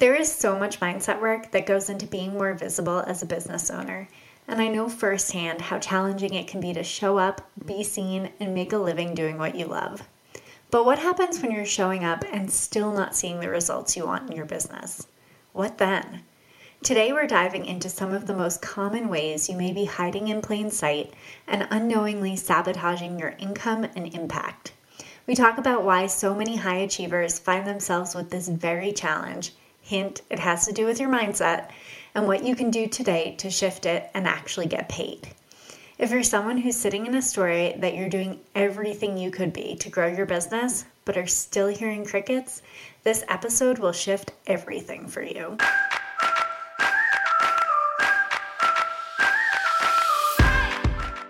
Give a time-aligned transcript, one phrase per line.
[0.00, 3.68] There is so much mindset work that goes into being more visible as a business
[3.70, 4.08] owner,
[4.48, 8.54] and I know firsthand how challenging it can be to show up, be seen, and
[8.54, 10.08] make a living doing what you love.
[10.70, 14.30] But what happens when you're showing up and still not seeing the results you want
[14.30, 15.06] in your business?
[15.52, 16.22] What then?
[16.82, 20.40] Today, we're diving into some of the most common ways you may be hiding in
[20.40, 21.12] plain sight
[21.46, 24.72] and unknowingly sabotaging your income and impact.
[25.26, 29.52] We talk about why so many high achievers find themselves with this very challenge
[29.90, 31.70] Hint, it has to do with your mindset
[32.14, 35.26] and what you can do today to shift it and actually get paid.
[35.98, 39.74] If you're someone who's sitting in a story that you're doing everything you could be
[39.80, 42.62] to grow your business, but are still hearing crickets,
[43.02, 45.58] this episode will shift everything for you.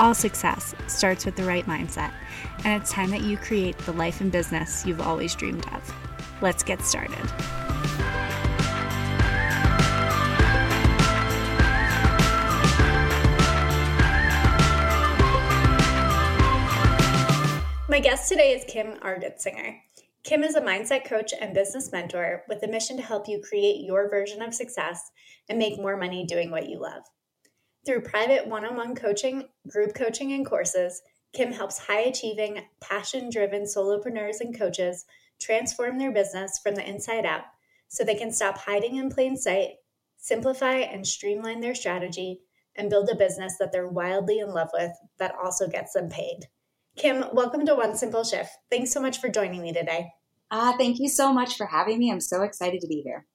[0.00, 2.14] All success starts with the right mindset,
[2.64, 5.94] and it's time that you create the life and business you've always dreamed of.
[6.40, 7.18] Let's get started.
[17.86, 19.80] My guest today is Kim Argetsinger.
[20.24, 23.84] Kim is a mindset coach and business mentor with a mission to help you create
[23.84, 25.10] your version of success
[25.50, 27.02] and make more money doing what you love.
[27.86, 31.00] Through private one on one coaching, group coaching, and courses,
[31.32, 35.06] Kim helps high achieving, passion driven solopreneurs and coaches
[35.40, 37.44] transform their business from the inside out
[37.88, 39.70] so they can stop hiding in plain sight,
[40.18, 42.40] simplify and streamline their strategy,
[42.76, 46.40] and build a business that they're wildly in love with that also gets them paid.
[46.96, 48.50] Kim, welcome to One Simple Shift.
[48.70, 50.12] Thanks so much for joining me today.
[50.50, 52.10] Ah, uh, thank you so much for having me.
[52.10, 53.26] I'm so excited to be here.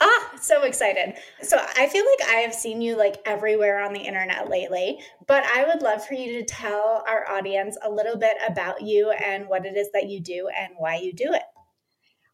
[0.00, 1.14] Ah, so excited.
[1.42, 5.44] So I feel like I have seen you like everywhere on the internet lately, but
[5.44, 9.48] I would love for you to tell our audience a little bit about you and
[9.48, 11.42] what it is that you do and why you do it.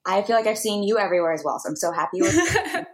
[0.06, 1.58] I feel like I've seen you everywhere as well.
[1.58, 2.34] So I'm so happy with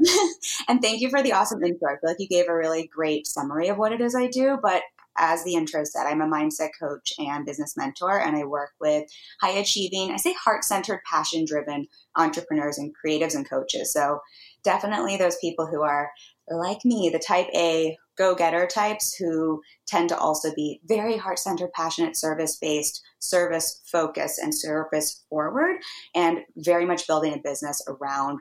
[0.69, 1.89] and thank you for the awesome intro.
[1.89, 4.59] I feel like you gave a really great summary of what it is I do.
[4.63, 4.83] But
[5.21, 9.05] as the intro said, I'm a mindset coach and business mentor, and I work with
[9.41, 11.87] high achieving, I say heart centered, passion driven
[12.17, 13.93] entrepreneurs and creatives and coaches.
[13.93, 14.21] So
[14.65, 16.11] definitely those people who are
[16.49, 21.39] like me, the type A go getter types who tend to also be very heart
[21.39, 25.77] centered, passionate, service based, service focused, and service forward,
[26.15, 28.41] and very much building a business around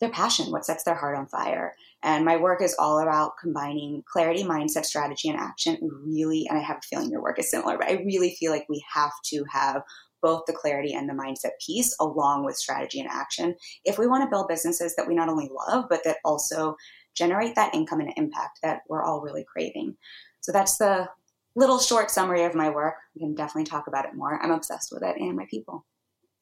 [0.00, 1.74] their passion, what sets their heart on fire.
[2.02, 5.78] And my work is all about combining clarity, mindset, strategy, and action.
[6.04, 8.66] Really, and I have a feeling your work is similar, but I really feel like
[8.68, 9.82] we have to have
[10.20, 13.54] both the clarity and the mindset piece along with strategy and action
[13.84, 16.76] if we want to build businesses that we not only love but that also
[17.14, 19.96] generate that income and impact that we're all really craving
[20.40, 21.08] so that's the
[21.54, 24.92] little short summary of my work we can definitely talk about it more i'm obsessed
[24.92, 25.84] with it and my people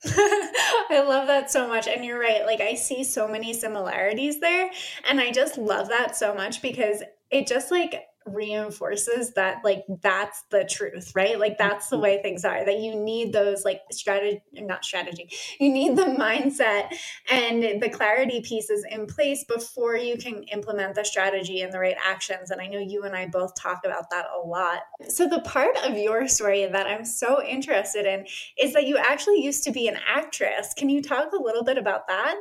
[0.05, 1.87] I love that so much.
[1.87, 2.45] And you're right.
[2.45, 4.71] Like, I see so many similarities there.
[5.09, 10.43] And I just love that so much because it just like reinforces that like that's
[10.51, 11.39] the truth right?
[11.39, 12.03] Like that's the mm-hmm.
[12.03, 15.29] way things are that you need those like strategy not strategy
[15.59, 16.95] you need the mindset
[17.31, 21.97] and the clarity pieces in place before you can implement the strategy and the right
[22.05, 24.81] actions and i know you and i both talk about that a lot.
[25.09, 28.27] So the part of your story that i'm so interested in
[28.59, 30.75] is that you actually used to be an actress.
[30.75, 32.37] Can you talk a little bit about that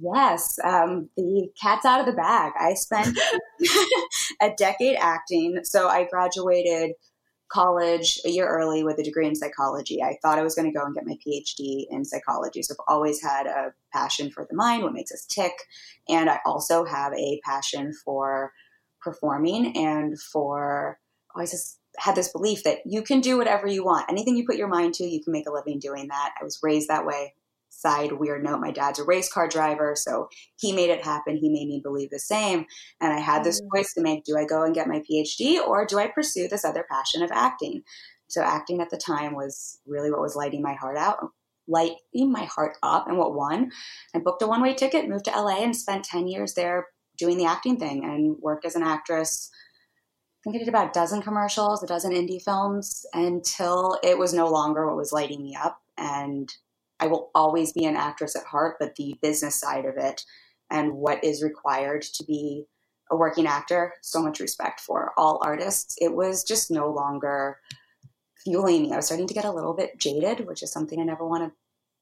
[0.00, 2.52] Yes, um, the cat's out of the bag.
[2.58, 3.18] I spent
[4.42, 5.60] a decade acting.
[5.64, 6.92] So I graduated
[7.48, 10.02] college a year early with a degree in psychology.
[10.02, 12.62] I thought I was going to go and get my PhD in psychology.
[12.62, 15.52] So I've always had a passion for the mind, what makes us tick.
[16.08, 18.52] And I also have a passion for
[19.00, 20.98] performing and for,
[21.34, 24.10] oh, I just had this belief that you can do whatever you want.
[24.10, 26.34] Anything you put your mind to, you can make a living doing that.
[26.38, 27.34] I was raised that way
[27.80, 30.28] side weird note my dad's a race car driver so
[30.58, 31.36] he made it happen.
[31.36, 32.66] He made me believe the same.
[33.00, 33.68] And i had this mm.
[33.74, 34.24] choice to make.
[34.24, 37.30] Do i go and get my phd or do i pursue this other passion of
[37.32, 37.82] acting?
[38.28, 41.18] So acting at the time was really what was lighting my heart out
[41.68, 43.70] lighting my heart up and what won.
[44.14, 46.86] I booked a one-way ticket moved to la and spent 10 years there
[47.18, 49.50] doing the acting thing and worked as an actress.
[49.52, 54.32] I think I did about a dozen commercials, a dozen indie films until it was
[54.32, 55.80] no longer what was lighting me up.
[55.96, 56.52] And
[57.00, 60.24] I will always be an actress at heart, but the business side of it
[60.70, 62.66] and what is required to be
[63.10, 65.96] a working actor, so much respect for all artists.
[66.00, 67.58] It was just no longer
[68.42, 68.92] fueling me.
[68.92, 71.44] I was starting to get a little bit jaded, which is something I never want
[71.44, 71.52] to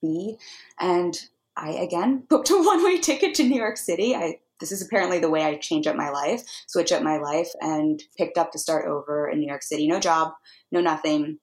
[0.01, 0.37] be.
[0.81, 1.19] And
[1.57, 4.15] I again booked a one way ticket to New York City.
[4.15, 7.49] I this is apparently the way I change up my life, switch up my life,
[7.61, 9.89] and picked up to start over in New York City.
[9.89, 10.33] No job,
[10.71, 11.39] no nothing.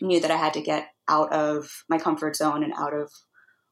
[0.00, 3.10] Knew that I had to get out of my comfort zone and out of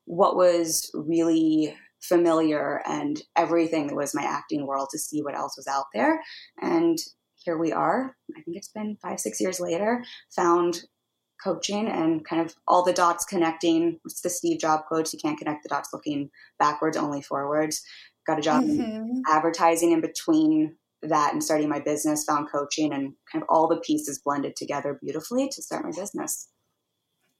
[0.04, 5.56] what was really familiar and everything that was my acting world to see what else
[5.56, 6.20] was out there.
[6.60, 6.98] And
[7.36, 8.16] here we are.
[8.36, 10.02] I think it's been five, six years later,
[10.34, 10.82] found
[11.42, 13.98] coaching and kind of all the dots connecting.
[14.04, 17.82] It's the Steve Jobs quote you can't connect the dots looking backwards, only forwards.
[18.26, 18.80] Got a job mm-hmm.
[18.80, 23.68] in advertising in between that and starting my business, found coaching, and kind of all
[23.68, 26.48] the pieces blended together beautifully to start my business.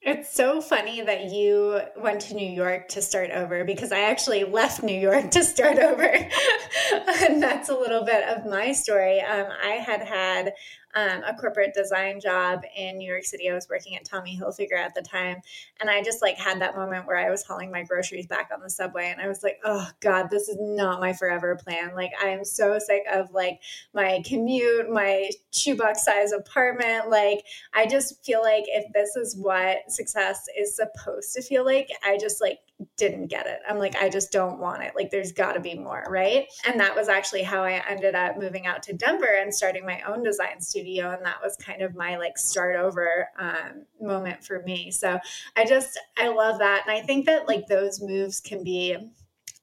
[0.03, 4.45] It's so funny that you went to New York to start over because I actually
[4.45, 6.03] left New York to start over.
[7.23, 9.21] and that's a little bit of my story.
[9.21, 10.55] Um, I had had
[10.95, 13.49] um, a corporate design job in New York City.
[13.49, 15.41] I was working at Tommy Hilfiger at the time.
[15.81, 18.61] And I just like had that moment where I was hauling my groceries back on
[18.61, 21.95] the subway and I was like, oh God, this is not my forever plan.
[21.95, 23.61] Like I am so sick of like
[23.95, 27.09] my commute, my shoebox size apartment.
[27.09, 31.89] Like I just feel like if this is what success is supposed to feel like,
[32.05, 32.59] I just like
[32.97, 33.61] didn't get it.
[33.69, 34.93] I'm like, I just don't want it.
[34.97, 36.47] Like, there's got to be more, right?
[36.67, 40.01] And that was actually how I ended up moving out to Denver and starting my
[40.03, 40.80] own design studio.
[40.89, 44.91] And that was kind of my like start over um, moment for me.
[44.91, 45.19] So
[45.57, 46.85] I just, I love that.
[46.87, 48.97] And I think that like those moves can be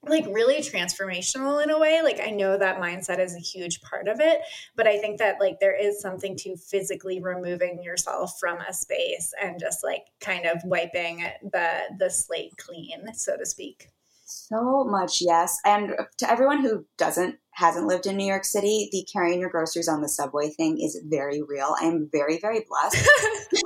[0.03, 4.07] like really transformational in a way like i know that mindset is a huge part
[4.07, 4.41] of it
[4.75, 9.33] but i think that like there is something to physically removing yourself from a space
[9.41, 13.89] and just like kind of wiping the the slate clean so to speak
[14.27, 19.07] so much yes and to everyone who doesn't hasn't lived in new york city the
[19.11, 23.07] carrying your groceries on the subway thing is very real i'm very very blessed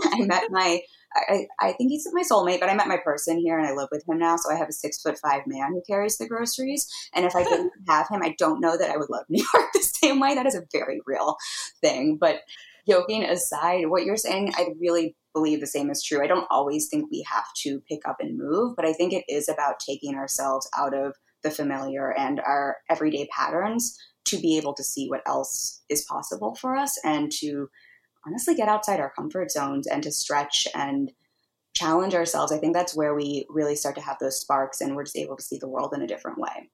[0.13, 0.81] i met my
[1.13, 3.89] I, I think he's my soulmate, but I met my person here and I live
[3.91, 4.37] with him now.
[4.37, 6.87] So I have a six foot five man who carries the groceries.
[7.13, 9.71] And if I didn't have him, I don't know that I would love New York
[9.73, 10.35] the same way.
[10.35, 11.35] That is a very real
[11.81, 12.17] thing.
[12.19, 12.41] But
[12.87, 16.23] joking aside, what you're saying, I really believe the same is true.
[16.23, 19.25] I don't always think we have to pick up and move, but I think it
[19.27, 24.73] is about taking ourselves out of the familiar and our everyday patterns to be able
[24.73, 27.69] to see what else is possible for us and to
[28.25, 31.11] honestly get outside our comfort zones and to stretch and
[31.73, 32.51] challenge ourselves.
[32.51, 35.37] I think that's where we really start to have those sparks and we're just able
[35.37, 36.69] to see the world in a different way.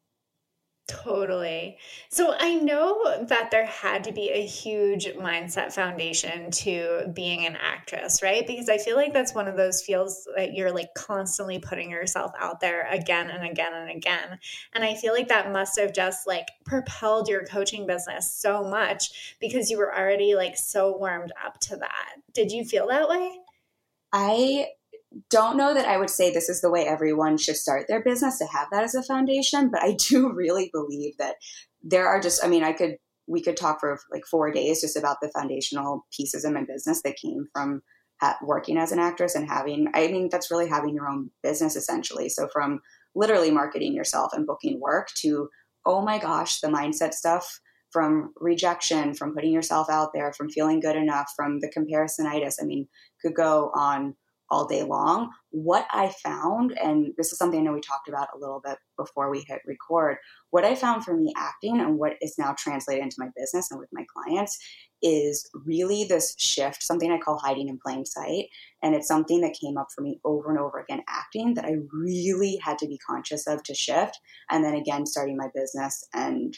[0.88, 1.78] Totally.
[2.10, 7.58] So I know that there had to be a huge mindset foundation to being an
[7.58, 8.48] actress, right?
[8.48, 12.32] Because I feel like that's one of those fields that you're like constantly putting yourself
[12.40, 14.40] out there again and again and again.
[14.74, 19.36] And I feel like that must have just like propelled your coaching business so much
[19.42, 22.16] because you were already like so warmed up to that.
[22.34, 23.38] Did you feel that way?
[24.14, 24.68] I
[25.30, 28.38] don't know that I would say this is the way everyone should start their business
[28.40, 31.36] to have that as a foundation, but I do really believe that
[31.84, 32.98] there are just, I mean, I could,
[33.28, 37.02] we could talk for like four days just about the foundational pieces in my business
[37.04, 37.82] that came from
[38.42, 42.30] working as an actress and having, I mean, that's really having your own business essentially.
[42.30, 42.80] So from
[43.16, 45.50] literally marketing yourself and booking work to,
[45.86, 47.60] oh my gosh, the mindset stuff
[47.92, 52.56] from rejection, from putting yourself out there, from feeling good enough, from the comparisonitis.
[52.62, 52.88] I mean,
[53.22, 54.16] could go on
[54.50, 55.30] all day long.
[55.52, 58.78] What I found, and this is something I know we talked about a little bit
[58.98, 60.18] before we hit record,
[60.52, 63.80] what I found for me acting and what is now translated into my business and
[63.80, 64.58] with my clients
[65.02, 68.46] is really this shift, something I call hiding in plain sight.
[68.82, 71.76] And it's something that came up for me over and over again acting that I
[71.92, 74.20] really had to be conscious of to shift.
[74.50, 76.04] And then again, starting my business.
[76.14, 76.58] And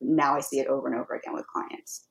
[0.00, 2.06] now I see it over and over again with clients.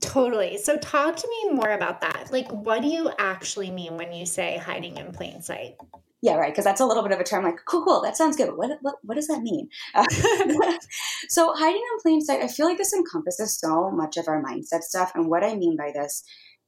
[0.00, 0.58] Totally.
[0.58, 2.28] So, talk to me more about that.
[2.30, 5.76] Like, what do you actually mean when you say hiding in plain sight?
[6.22, 6.52] Yeah, right.
[6.52, 8.48] Because that's a little bit of a term like, cool, cool, that sounds good.
[8.48, 9.68] But what, what, what does that mean?
[9.94, 10.04] Uh,
[11.28, 14.82] so, hiding in plain sight, I feel like this encompasses so much of our mindset
[14.82, 15.12] stuff.
[15.14, 16.22] And what I mean by this,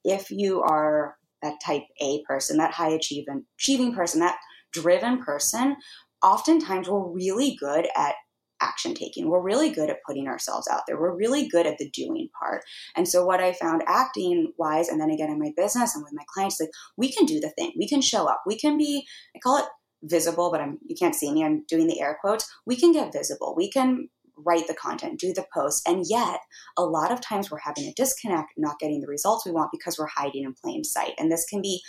[0.04, 4.38] if you are that type A person, that high achieving, achieving person, that
[4.72, 5.76] driven person,
[6.22, 8.14] oftentimes we're really good at
[8.62, 9.28] action taking.
[9.28, 10.98] We're really good at putting ourselves out there.
[10.98, 12.62] We're really good at the doing part.
[12.96, 16.14] And so what I found acting wise, and then again in my business and with
[16.14, 17.72] my clients, like we can do the thing.
[17.76, 18.42] We can show up.
[18.46, 19.04] We can be,
[19.36, 19.66] I call it
[20.02, 21.44] visible, but I'm you can't see me.
[21.44, 22.48] I'm doing the air quotes.
[22.66, 23.54] We can get visible.
[23.56, 25.86] We can write the content, do the post.
[25.86, 26.40] And yet,
[26.76, 29.98] a lot of times we're having a disconnect, not getting the results we want because
[29.98, 31.12] we're hiding in plain sight.
[31.18, 31.82] And this can be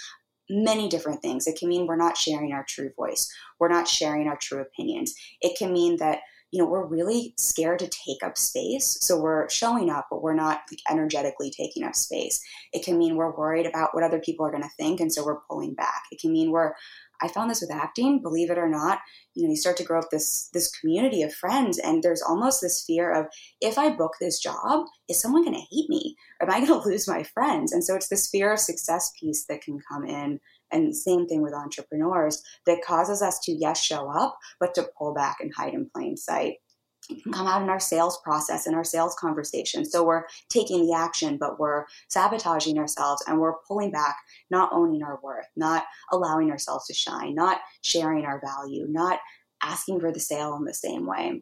[0.49, 1.47] many different things.
[1.47, 5.13] It can mean we're not sharing our true voice, we're not sharing our true opinions.
[5.41, 6.19] It can mean that
[6.53, 8.99] you know, we're really scared to take up space.
[9.01, 12.39] So we're showing up, but we're not like, energetically taking up space.
[12.71, 14.99] It can mean we're worried about what other people are going to think.
[14.99, 16.03] And so we're pulling back.
[16.11, 16.73] It can mean we're,
[17.23, 18.99] I found this with acting, believe it or not,
[19.33, 21.79] you know, you start to grow up this, this community of friends.
[21.79, 23.25] And there's almost this fear of
[23.59, 26.15] if I book this job, is someone going to hate me?
[26.39, 27.71] Am I going to lose my friends?
[27.71, 30.39] And so it's this fear of success piece that can come in
[30.71, 35.13] and same thing with entrepreneurs that causes us to, yes, show up, but to pull
[35.13, 36.55] back and hide in plain sight.
[37.09, 39.83] It can come out in our sales process, in our sales conversation.
[39.83, 44.15] So we're taking the action, but we're sabotaging ourselves and we're pulling back,
[44.49, 49.19] not owning our worth, not allowing ourselves to shine, not sharing our value, not
[49.61, 51.41] asking for the sale in the same way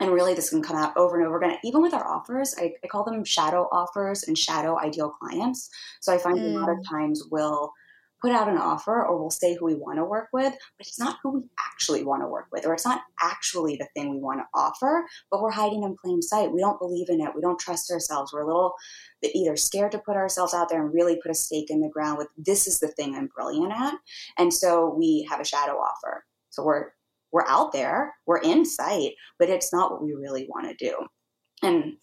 [0.00, 2.72] and really this can come out over and over again even with our offers I,
[2.84, 5.68] I, call them shadow offers and shadow ideal clients
[6.00, 6.54] so i find mm.
[6.54, 6.88] a lot of mm.
[6.88, 7.72] times we'll
[8.20, 10.98] put out an offer or we'll say who we want to work with, but it's
[10.98, 14.20] not who we actually want to work with, or it's not actually the thing we
[14.20, 16.52] want to offer, but we're hiding in plain sight.
[16.52, 17.34] We don't believe in it.
[17.34, 18.32] We don't trust ourselves.
[18.32, 18.74] We're a little
[19.22, 21.88] bit either scared to put ourselves out there and really put a stake in the
[21.88, 23.94] ground with this is the thing I'm brilliant at.
[24.38, 26.24] And so we have a shadow offer.
[26.50, 26.92] So we're
[27.30, 31.06] we're out there, we're in sight, but it's not what we really want to do.
[31.62, 31.96] And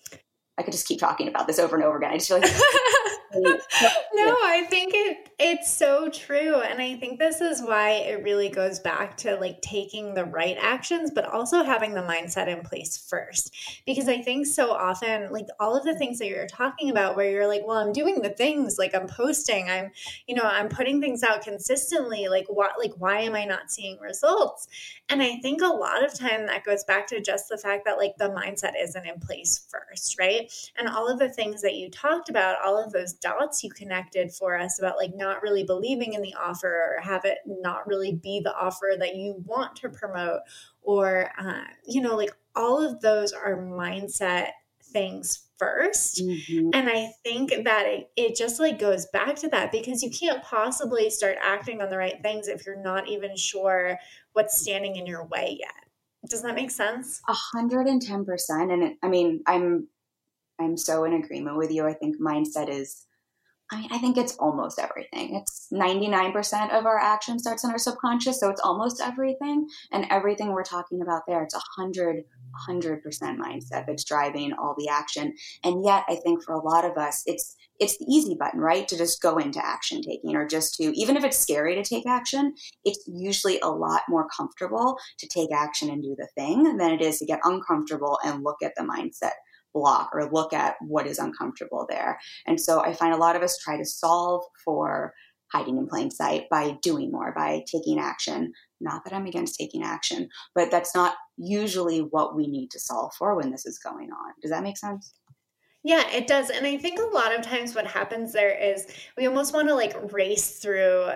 [0.57, 2.12] I could just keep talking about this over and over again.
[2.12, 2.51] I just feel like
[3.35, 8.47] no, I think it it's so true and I think this is why it really
[8.47, 12.97] goes back to like taking the right actions but also having the mindset in place
[12.97, 13.53] first.
[13.85, 17.29] Because I think so often like all of the things that you're talking about where
[17.29, 19.91] you're like, well, I'm doing the things, like I'm posting, I'm
[20.27, 24.00] you know, I'm putting things out consistently, like what like why am I not seeing
[24.00, 24.67] results?
[25.09, 27.97] And I think a lot of time that goes back to just the fact that
[27.97, 30.44] like the mindset isn't in place first, right?
[30.77, 34.31] And all of the things that you talked about, all of those dots you connected
[34.31, 38.15] for us about like not really believing in the offer or have it not really
[38.15, 40.41] be the offer that you want to promote
[40.81, 44.49] or uh, you know like all of those are mindset
[44.83, 46.69] things 1st mm-hmm.
[46.73, 50.43] and i think that it, it just like goes back to that because you can't
[50.43, 53.97] possibly start acting on the right things if you're not even sure
[54.35, 55.71] what's standing in your way yet.
[56.29, 57.21] Does that make sense?
[57.27, 58.71] A hundred and ten percent.
[58.71, 59.87] And it, i mean i'm
[60.59, 63.05] i'm so in agreement with you i think mindset is
[63.71, 65.35] I mean, I think it's almost everything.
[65.35, 68.39] It's 99% of our action starts in our subconscious.
[68.39, 69.67] So it's almost everything.
[69.91, 72.24] And everything we're talking about there, it's 100,
[72.69, 73.01] 100%
[73.38, 75.33] mindset that's driving all the action.
[75.63, 78.88] And yet, I think for a lot of us, it's, it's the easy button, right?
[78.88, 82.05] To just go into action taking or just to, even if it's scary to take
[82.05, 86.91] action, it's usually a lot more comfortable to take action and do the thing than
[86.91, 89.33] it is to get uncomfortable and look at the mindset
[89.75, 92.17] block or look at what is uncomfortable there.
[92.48, 95.13] And so I find a lot of us try to solve for
[95.51, 98.51] hiding in plain sight by doing more, by taking action.
[98.82, 103.13] Not that I'm against taking action, but that's not usually what we need to solve
[103.17, 104.34] for when this is going on.
[104.41, 105.13] Does that make sense?
[105.84, 106.50] Yeah, it does.
[106.50, 109.75] And I think a lot of times what happens there is we almost want to
[109.75, 111.12] like race through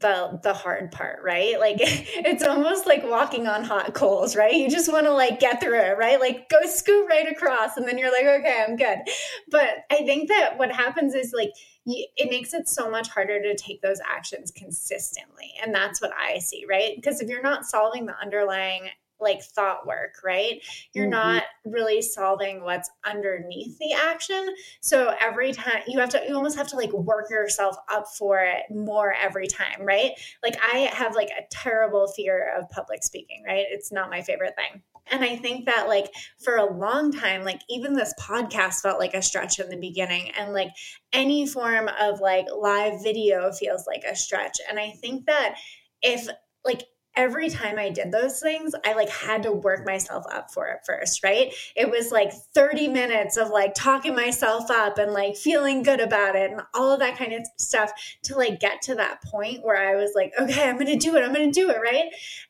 [0.00, 1.58] the the hard part right?
[1.58, 4.54] Like it's almost like walking on hot coals right?
[4.54, 6.20] You just want to like get through it right?
[6.20, 8.98] Like go scoot right across and then you're like okay i'm good.
[9.50, 11.50] But i think that what happens is like
[11.84, 16.12] you, it makes it so much harder to take those actions consistently and that's what
[16.18, 16.92] i see right?
[16.96, 18.88] Because if you're not solving the underlying
[19.20, 20.60] like thought work, right?
[20.92, 21.10] You're mm-hmm.
[21.12, 24.48] not really solving what's underneath the action.
[24.80, 28.40] So every time you have to, you almost have to like work yourself up for
[28.40, 30.12] it more every time, right?
[30.42, 33.66] Like I have like a terrible fear of public speaking, right?
[33.70, 34.82] It's not my favorite thing.
[35.10, 36.06] And I think that, like,
[36.42, 40.30] for a long time, like, even this podcast felt like a stretch in the beginning.
[40.30, 40.70] And, like,
[41.12, 44.56] any form of like live video feels like a stretch.
[44.68, 45.56] And I think that
[46.00, 46.26] if,
[46.64, 46.84] like,
[47.16, 50.80] every time I did those things, I like had to work myself up for it
[50.84, 51.54] first, right?
[51.76, 56.34] It was like 30 minutes of like talking myself up and like feeling good about
[56.34, 57.92] it and all of that kind of stuff
[58.24, 61.14] to like get to that point where I was like, okay, I'm going to do
[61.16, 61.22] it.
[61.22, 62.06] I'm going to do it, right?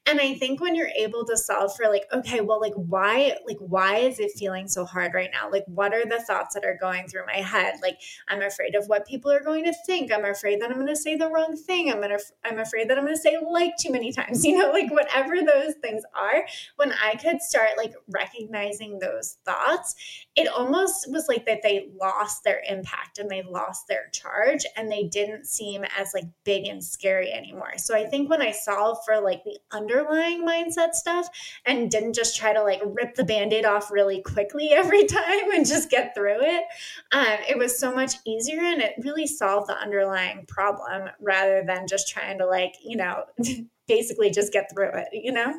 [0.07, 3.59] And I think when you're able to solve for like, okay, well, like why, like
[3.59, 5.51] why is it feeling so hard right now?
[5.51, 7.75] Like what are the thoughts that are going through my head?
[7.83, 10.11] Like I'm afraid of what people are going to think.
[10.11, 11.91] I'm afraid that I'm going to say the wrong thing.
[11.91, 14.45] I'm going to I'm afraid that I'm going to say like too many times.
[14.45, 16.45] You know, like whatever those things are,
[16.77, 19.95] when I could start like recognizing those thoughts,
[20.37, 24.91] it almost was like that they lost their impact and they lost their charge and
[24.91, 27.75] they didn't seem as like big and scary anymore.
[27.77, 31.29] So I think when I solved for like the underlying mindset stuff
[31.65, 35.67] and didn't just try to like rip the band-aid off really quickly every time and
[35.67, 36.65] just get through it,
[37.13, 41.87] um, it was so much easier and it really solved the underlying problem rather than
[41.87, 43.25] just trying to like, you know,
[43.87, 45.53] basically just get through it, you know?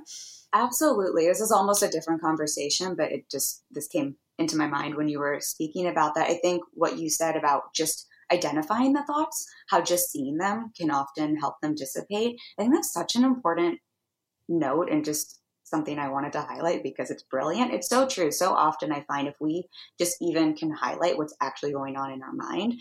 [0.54, 1.28] Absolutely.
[1.28, 5.08] This is almost a different conversation, but it just, this came into my mind when
[5.08, 6.30] you were speaking about that.
[6.30, 10.92] I think what you said about just identifying the thoughts, how just seeing them can
[10.92, 12.40] often help them dissipate.
[12.58, 13.80] I think that's such an important
[14.48, 17.74] note and just something I wanted to highlight because it's brilliant.
[17.74, 18.32] It's so true.
[18.32, 19.68] So often I find if we
[20.00, 22.80] just even can highlight what's actually going on in our mind,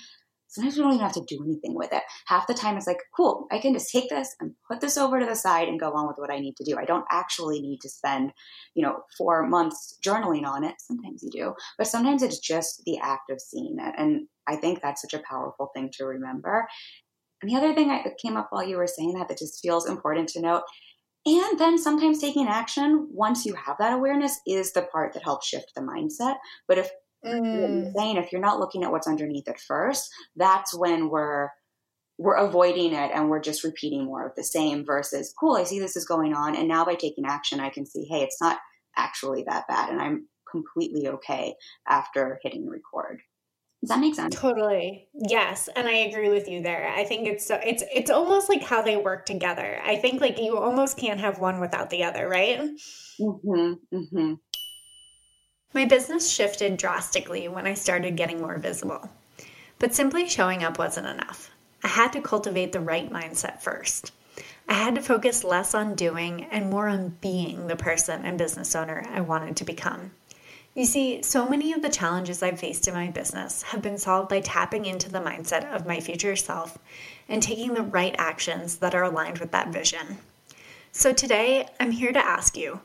[0.54, 2.02] sometimes we don't even have to do anything with it.
[2.26, 5.18] Half the time it's like, cool, I can just take this and put this over
[5.18, 6.76] to the side and go on with what I need to do.
[6.78, 8.32] I don't actually need to spend,
[8.74, 10.76] you know, four months journaling on it.
[10.78, 13.94] Sometimes you do, but sometimes it's just the act of seeing it.
[13.98, 16.68] And I think that's such a powerful thing to remember.
[17.42, 19.88] And the other thing that came up while you were saying that that just feels
[19.88, 20.62] important to note
[21.26, 25.48] and then sometimes taking action once you have that awareness is the part that helps
[25.48, 26.36] shift the mindset.
[26.68, 26.90] But if
[27.24, 27.92] mm.
[27.96, 31.48] saying if you're not looking at what's underneath it first, that's when we're
[32.16, 35.80] we're avoiding it and we're just repeating more of the same versus cool, I see
[35.80, 38.58] this is going on and now by taking action I can see, hey, it's not
[38.96, 41.54] actually that bad and I'm completely okay
[41.88, 43.20] after hitting record.
[43.84, 44.34] Does that make sense?
[44.34, 45.08] Totally.
[45.12, 46.90] Yes, and I agree with you there.
[46.96, 49.78] I think it's so it's it's almost like how they work together.
[49.84, 52.60] I think like you almost can't have one without the other, right?
[53.20, 53.76] Mhm.
[53.92, 54.38] Mhm.
[55.74, 59.10] My business shifted drastically when I started getting more visible.
[59.80, 61.50] But simply showing up wasn't enough.
[61.82, 64.12] I had to cultivate the right mindset first.
[64.68, 68.76] I had to focus less on doing and more on being the person and business
[68.76, 70.12] owner I wanted to become.
[70.76, 74.28] You see, so many of the challenges I've faced in my business have been solved
[74.28, 76.78] by tapping into the mindset of my future self
[77.28, 80.18] and taking the right actions that are aligned with that vision.
[80.92, 82.80] So today, I'm here to ask you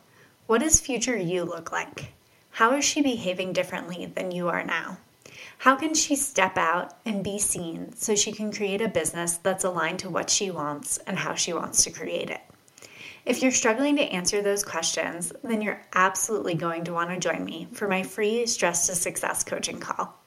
[0.47, 2.13] what does future you look like?
[2.51, 4.97] How is she behaving differently than you are now?
[5.59, 9.63] How can she step out and be seen so she can create a business that's
[9.63, 12.41] aligned to what she wants and how she wants to create it?
[13.25, 17.43] If you're struggling to answer those questions, then you're absolutely going to want to join
[17.43, 20.17] me for my free Stress to Success coaching call.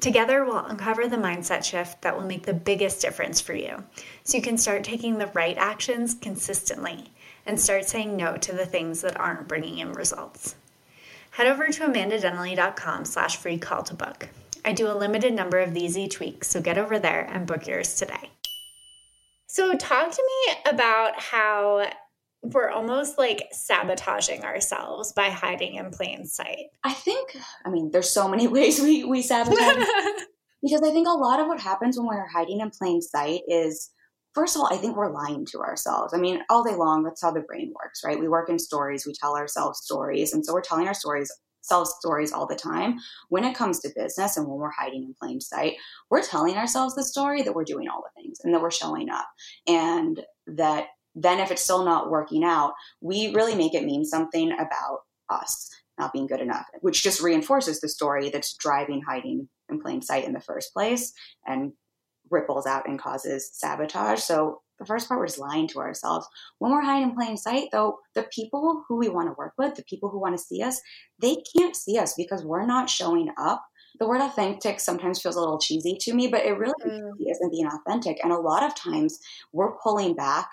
[0.00, 3.84] Together, we'll uncover the mindset shift that will make the biggest difference for you
[4.24, 7.12] so you can start taking the right actions consistently
[7.46, 10.56] and start saying no to the things that aren't bringing in results.
[11.34, 14.28] Head over to amandadennelly.com slash free call to book.
[14.64, 17.66] I do a limited number of these each week, so get over there and book
[17.66, 18.30] yours today.
[19.48, 21.90] So, talk to me about how
[22.42, 26.66] we're almost like sabotaging ourselves by hiding in plain sight.
[26.84, 29.84] I think, I mean, there's so many ways we, we sabotage.
[30.62, 33.90] because I think a lot of what happens when we're hiding in plain sight is,
[34.34, 36.12] first of all, I think we're lying to ourselves.
[36.12, 38.18] I mean, all day long, that's how the brain works, right?
[38.18, 40.32] We work in stories, we tell ourselves stories.
[40.32, 42.98] And so we're telling our stories self stories all the time.
[43.30, 45.76] When it comes to business and when we're hiding in plain sight,
[46.10, 49.08] we're telling ourselves the story that we're doing all the things and that we're showing
[49.08, 49.26] up
[49.66, 54.52] and that then if it's still not working out, we really make it mean something
[54.52, 59.80] about us not being good enough, which just reinforces the story that's driving hiding in
[59.80, 61.12] plain sight in the first place
[61.46, 61.72] and
[62.30, 64.20] ripples out and causes sabotage.
[64.20, 66.26] So the first part was lying to ourselves.
[66.58, 69.74] When we're hiding in plain sight, though, the people who we want to work with,
[69.74, 70.80] the people who want to see us,
[71.20, 73.64] they can't see us because we're not showing up.
[74.00, 77.12] The word authentic sometimes feels a little cheesy to me, but it really mm.
[77.20, 78.18] isn't being authentic.
[78.24, 79.20] And a lot of times
[79.52, 80.50] we're pulling back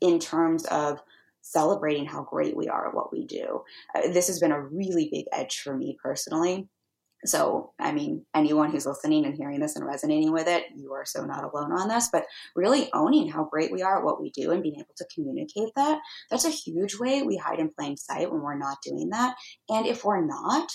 [0.00, 1.00] in terms of
[1.42, 3.62] celebrating how great we are at what we do.
[3.94, 6.68] Uh, this has been a really big edge for me personally.
[7.24, 11.04] So, I mean, anyone who's listening and hearing this and resonating with it, you are
[11.04, 14.30] so not alone on this, but really owning how great we are at what we
[14.30, 17.96] do and being able to communicate that, that's a huge way we hide in plain
[17.96, 19.36] sight when we're not doing that.
[19.68, 20.72] And if we're not,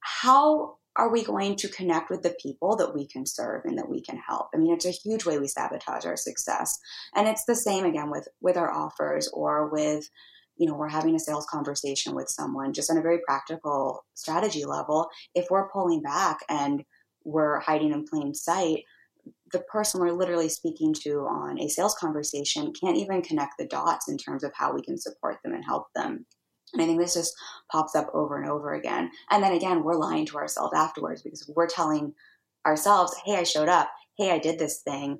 [0.00, 3.88] how are we going to connect with the people that we can serve and that
[3.88, 6.78] we can help i mean it's a huge way we sabotage our success
[7.14, 10.08] and it's the same again with with our offers or with
[10.58, 14.64] you know we're having a sales conversation with someone just on a very practical strategy
[14.64, 16.82] level if we're pulling back and
[17.24, 18.82] we're hiding in plain sight
[19.52, 24.08] the person we're literally speaking to on a sales conversation can't even connect the dots
[24.08, 26.26] in terms of how we can support them and help them
[26.72, 27.34] and I think this just
[27.70, 29.10] pops up over and over again.
[29.30, 32.12] And then again, we're lying to ourselves afterwards because we're telling
[32.66, 33.90] ourselves, hey, I showed up.
[34.18, 35.18] Hey, I did this thing.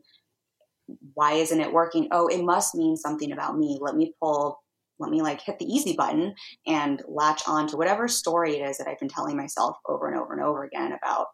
[1.14, 2.09] Why isn't it working?
[2.11, 3.79] Oh, it must mean something about me.
[3.81, 4.61] Let me pull,
[4.98, 6.35] let me like hit the easy button
[6.66, 10.18] and latch on to whatever story it is that I've been telling myself over and
[10.18, 11.26] over and over again about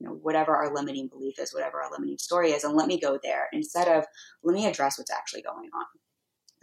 [0.00, 2.98] you know whatever our limiting belief is whatever our limiting story is and let me
[2.98, 4.04] go there instead of
[4.42, 5.84] let me address what's actually going on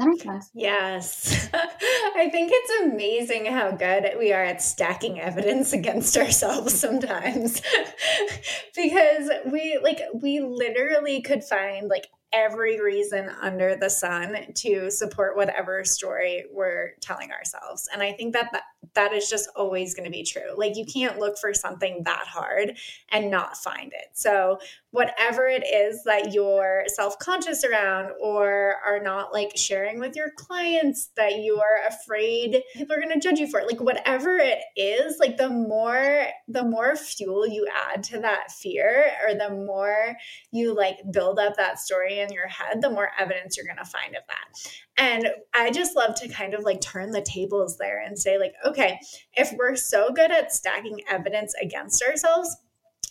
[0.01, 0.49] that makes sense.
[0.55, 1.49] Yes.
[1.53, 7.61] I think it's amazing how good we are at stacking evidence against ourselves sometimes.
[8.75, 15.35] because we like we literally could find like every reason under the sun to support
[15.35, 17.89] whatever story we're telling ourselves.
[17.91, 18.63] And I think that that,
[18.93, 20.55] that is just always going to be true.
[20.55, 22.77] Like you can't look for something that hard
[23.09, 24.09] and not find it.
[24.13, 24.59] So
[24.91, 31.09] whatever it is that you're self-conscious around or are not like sharing with your clients
[31.15, 34.59] that you are afraid people are going to judge you for it like whatever it
[34.75, 40.15] is like the more the more fuel you add to that fear or the more
[40.51, 43.85] you like build up that story in your head the more evidence you're going to
[43.85, 47.99] find of that and i just love to kind of like turn the tables there
[47.99, 48.99] and say like okay
[49.33, 52.55] if we're so good at stacking evidence against ourselves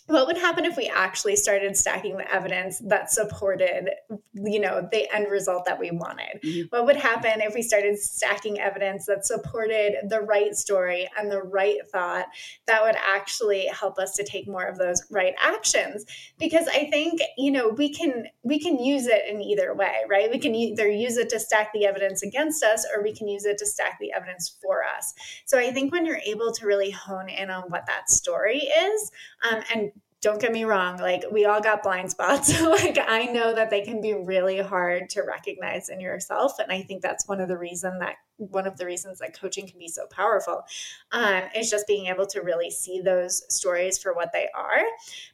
[0.07, 3.89] what would happen if we actually started stacking the evidence that supported
[4.33, 6.41] you know the end result that we wanted?
[6.43, 6.67] Mm-hmm.
[6.69, 11.41] what would happen if we started stacking evidence that supported the right story and the
[11.41, 12.25] right thought
[12.67, 16.05] that would actually help us to take more of those right actions?
[16.39, 20.31] Because i think you know we can we can use it in either way right?
[20.31, 23.45] We can either use it to stack the evidence against us or we can use
[23.45, 25.13] it to stack the evidence for us.
[25.45, 29.11] So i think when you're able to really hone in on what that story is
[29.49, 32.51] um, and don't get me wrong like we all got blind spots.
[32.61, 36.81] Like i know that they can be really hard to recognize in yourself and i
[36.81, 38.15] think that's one of the reason that
[38.49, 40.63] one of the reasons that coaching can be so powerful
[41.11, 44.81] um, is just being able to really see those stories for what they are.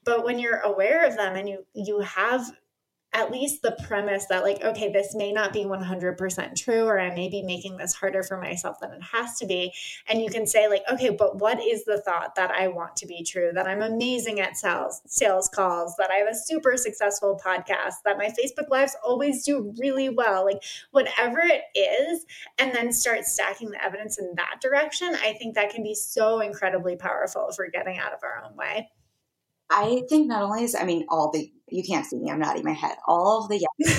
[0.03, 2.51] But when you're aware of them and you you have
[3.17, 7.13] at least the premise that like okay this may not be 100% true or i
[7.15, 9.73] may be making this harder for myself than it has to be.
[10.07, 13.07] And you can say like okay but what is the thought that i want to
[13.07, 17.39] be true that i'm amazing at sales sales calls that i have a super successful
[17.43, 22.25] podcast that my facebook lives always do really well like whatever it is
[22.59, 26.39] and then start stacking the evidence in that direction i think that can be so
[26.39, 28.87] incredibly powerful for getting out of our own way
[29.69, 32.63] I think not only is, I mean, all the, you can't see me, I'm nodding
[32.63, 33.97] my head, all of the yes.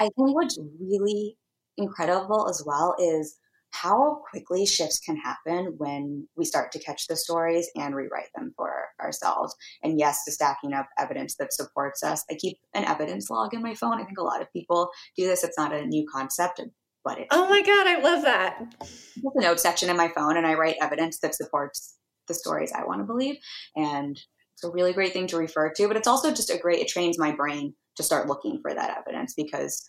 [0.00, 1.36] I think what's really
[1.76, 3.38] incredible as well is
[3.72, 8.52] how quickly shifts can happen when we start to catch the stories and rewrite them
[8.56, 9.54] for ourselves.
[9.82, 12.24] And yes, to stacking up evidence that supports us.
[12.30, 14.00] I keep an evidence log in my phone.
[14.00, 15.44] I think a lot of people do this.
[15.44, 16.60] It's not a new concept,
[17.04, 17.28] but it's.
[17.30, 18.58] Oh my God, I love that.
[18.80, 22.72] There's a note section in my phone, and I write evidence that supports the stories
[22.72, 23.36] I want to believe.
[23.76, 24.20] And
[24.60, 26.88] it's a really great thing to refer to, but it's also just a great, it
[26.88, 29.82] trains my brain to start looking for that evidence because,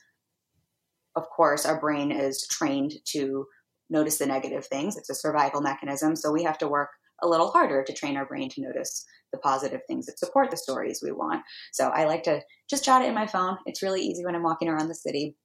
[1.18, 3.46] of course, our brain is trained to
[3.90, 4.96] notice the negative things.
[4.96, 6.16] It's a survival mechanism.
[6.16, 6.88] So we have to work
[7.22, 10.58] a little harder to train our brain to notice the positive things that support the
[10.58, 11.44] stories we want.
[11.74, 13.58] So I like to just jot it in my phone.
[13.66, 15.36] It's really easy when I'm walking around the city,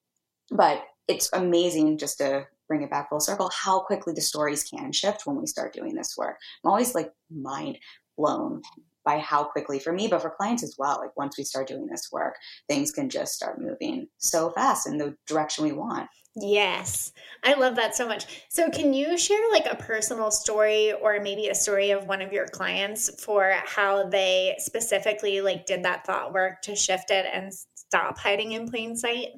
[0.53, 4.93] but it's amazing just to bring it back full circle how quickly the stories can
[4.93, 6.37] shift when we start doing this work.
[6.65, 7.79] I'm always like mind
[8.17, 8.63] blown
[9.07, 10.99] by how quickly for me, but for clients as well.
[11.01, 12.35] Like once we start doing this work,
[12.69, 16.09] things can just start moving so fast in the direction we want.
[16.39, 18.27] Yes, I love that so much.
[18.51, 22.31] So, can you share like a personal story or maybe a story of one of
[22.31, 27.55] your clients for how they specifically like did that thought work to shift it and
[27.75, 29.29] stop hiding in plain sight?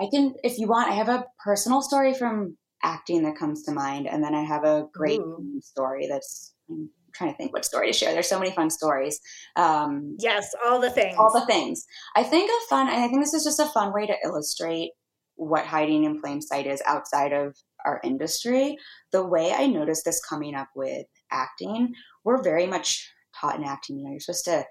[0.00, 3.72] I can, if you want, I have a personal story from acting that comes to
[3.72, 5.60] mind, and then I have a great Ooh.
[5.62, 8.12] story that's um, trying to think what story to share.
[8.12, 9.20] There's so many fun stories.
[9.56, 11.16] Um, yes, all the things.
[11.18, 11.84] All the things.
[12.14, 14.90] I think a fun, and I think this is just a fun way to illustrate
[15.36, 18.76] what hiding in plain sight is outside of our industry.
[19.12, 21.92] The way I noticed this coming up with acting,
[22.24, 24.64] we're very much taught in acting, you know, you're supposed to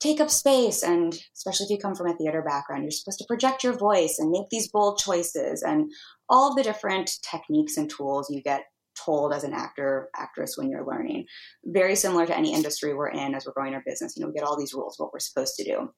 [0.00, 3.26] take up space and especially if you come from a theater background you're supposed to
[3.26, 5.92] project your voice and make these bold choices and
[6.28, 8.62] all of the different techniques and tools you get
[9.04, 11.26] told as an actor, actress when you're learning.
[11.64, 14.16] Very similar to any industry we're in as we're growing our business.
[14.16, 15.90] You know, we get all these rules, what we're supposed to do,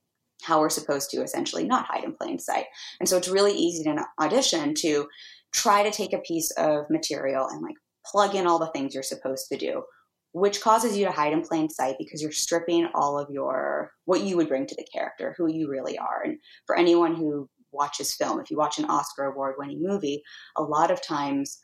[0.42, 2.66] how we're supposed to essentially not hide in plain sight.
[3.00, 5.06] And so it's really easy in an audition to
[5.52, 9.02] try to take a piece of material and like plug in all the things you're
[9.02, 9.82] supposed to do
[10.32, 14.22] which causes you to hide in plain sight because you're stripping all of your what
[14.22, 18.14] you would bring to the character who you really are and for anyone who watches
[18.14, 20.22] film if you watch an oscar award winning movie
[20.56, 21.58] a lot of times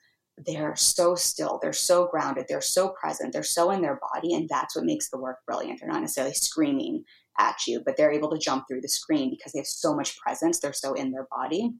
[0.47, 4.49] they're so still, they're so grounded, they're so present, they're so in their body, and
[4.49, 5.81] that's what makes the work brilliant.
[5.81, 7.05] They're not necessarily screaming
[7.39, 10.19] at you, but they're able to jump through the screen because they have so much
[10.19, 11.73] presence, they're so in their body.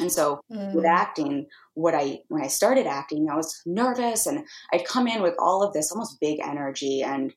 [0.00, 0.72] And so mm.
[0.74, 5.22] with acting, what I when I started acting, I was nervous and I'd come in
[5.22, 7.32] with all of this almost big energy and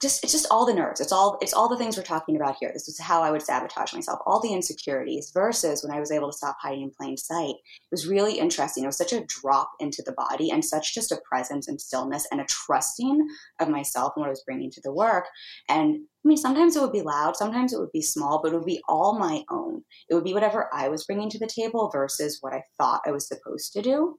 [0.00, 1.00] just it's just all the nerves.
[1.00, 2.70] It's all it's all the things we're talking about here.
[2.72, 4.20] This is how I would sabotage myself.
[4.26, 7.54] All the insecurities versus when I was able to stop hiding in plain sight.
[7.54, 8.84] It was really interesting.
[8.84, 12.26] It was such a drop into the body and such just a presence and stillness
[12.30, 13.26] and a trusting
[13.60, 15.24] of myself and what I was bringing to the work.
[15.68, 18.56] And I mean, sometimes it would be loud, sometimes it would be small, but it
[18.56, 19.82] would be all my own.
[20.10, 23.12] It would be whatever I was bringing to the table versus what I thought I
[23.12, 24.18] was supposed to do.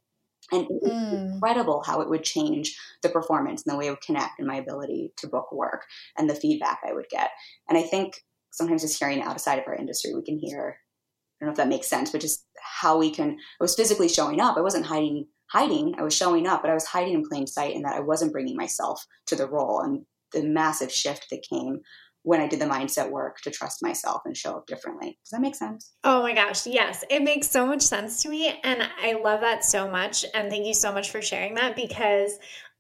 [0.52, 1.34] And it was mm.
[1.34, 4.56] incredible how it would change the performance and the way it would connect and my
[4.56, 5.86] ability to book work
[6.18, 7.32] and the feedback I would get.
[7.68, 10.78] And I think sometimes just hearing outside of our industry, we can hear,
[11.42, 14.10] I don't know if that makes sense, but just how we can, I was physically
[14.10, 14.58] showing up.
[14.58, 15.96] I wasn't hiding, hiding.
[15.98, 18.34] I was showing up, but I was hiding in plain sight in that I wasn't
[18.34, 21.82] bringing myself to the role and the massive shift that came
[22.30, 25.18] when I did the mindset work to trust myself and show up differently.
[25.24, 25.94] Does that make sense?
[26.04, 27.04] Oh my gosh, yes.
[27.10, 28.54] It makes so much sense to me.
[28.64, 30.24] And I love that so much.
[30.36, 32.34] And thank you so much for sharing that because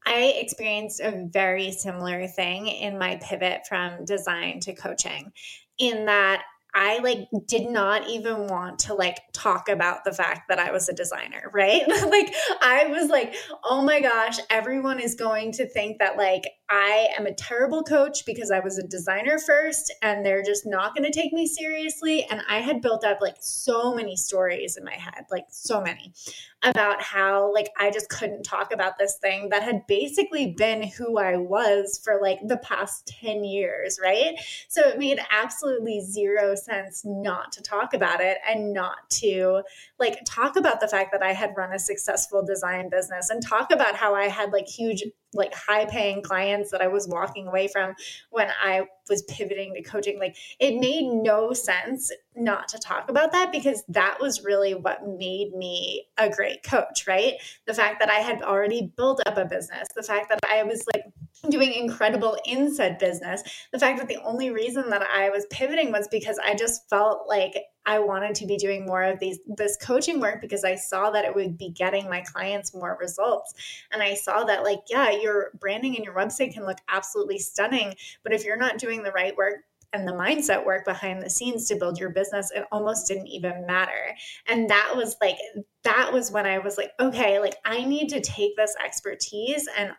[0.06, 5.32] I experienced a very similar thing in my pivot from design to coaching,
[5.80, 6.44] in that
[6.76, 10.88] I like did not even want to like talk about the fact that I was
[10.88, 11.82] a designer, right?
[11.88, 13.34] like I was like,
[13.64, 18.26] "Oh my gosh, everyone is going to think that like I am a terrible coach
[18.26, 22.26] because I was a designer first and they're just not going to take me seriously."
[22.30, 26.14] And I had built up like so many stories in my head, like so many
[26.62, 31.18] about how like I just couldn't talk about this thing that had basically been who
[31.18, 34.36] I was for like the past 10 years, right?
[34.68, 39.62] So it made absolutely zero sense not to talk about it and not to
[40.00, 43.72] like talk about the fact that I had run a successful design business and talk
[43.72, 47.68] about how I had like huge like high paying clients that I was walking away
[47.68, 47.94] from
[48.32, 50.20] when I was pivoting to coaching.
[50.20, 55.08] Like it made no sense not to talk about that because that was really what
[55.08, 57.34] made me a great coach, right?
[57.68, 60.84] The fact that I had already built up a business, the fact that I was
[60.94, 61.04] like
[61.50, 65.92] doing incredible in said business, the fact that the only reason that I was pivoting
[65.92, 67.56] was because I just felt like
[67.89, 71.25] I wanted to be doing more of these this coaching work because I saw that
[71.25, 73.56] it would be getting my clients more results.
[73.91, 77.95] And I saw that like, yeah, your branding and your website can look absolutely stunning,
[78.21, 81.67] but if you're not doing the right work and the mindset work behind the scenes
[81.67, 84.15] to build your business, it almost didn't even matter.
[84.45, 85.38] And that was like,
[85.84, 89.93] that was when I was like, okay, like I need to take this expertise and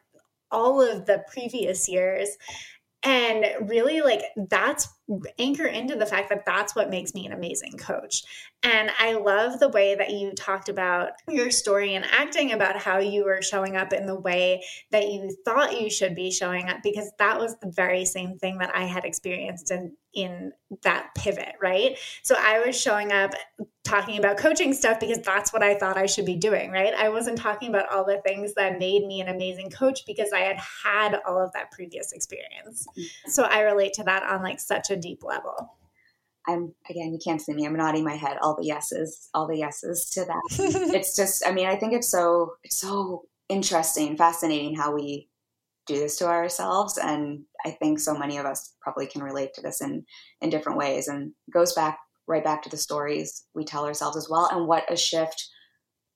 [0.52, 2.28] all of the previous years
[3.02, 4.88] and really like that's
[5.38, 8.22] anchor into the fact that that's what makes me an amazing coach
[8.62, 12.98] and i love the way that you talked about your story and acting about how
[12.98, 16.78] you were showing up in the way that you thought you should be showing up
[16.82, 21.54] because that was the very same thing that i had experienced in in that pivot,
[21.60, 21.96] right?
[22.22, 23.32] So I was showing up
[23.84, 26.92] talking about coaching stuff because that's what I thought I should be doing, right?
[26.94, 30.40] I wasn't talking about all the things that made me an amazing coach because I
[30.40, 32.86] had had all of that previous experience.
[33.26, 35.76] So I relate to that on like such a deep level.
[36.48, 37.66] I'm again, you can't see me.
[37.66, 38.38] I'm nodding my head.
[38.40, 40.42] All the yeses, all the yeses to that.
[40.94, 45.28] it's just, I mean, I think it's so, it's so interesting, fascinating how we
[45.86, 46.98] do this to ourselves.
[46.98, 50.04] And I think so many of us probably can relate to this in,
[50.40, 54.28] in different ways and goes back right back to the stories we tell ourselves as
[54.30, 54.48] well.
[54.50, 55.48] And what a shift